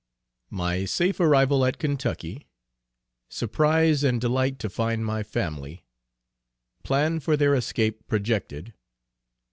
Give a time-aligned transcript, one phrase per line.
[0.51, 2.47] _My safe arrival at Kentucky.
[3.29, 5.85] Surprise and delight to find my family.
[6.81, 8.73] Plan for their escape projected.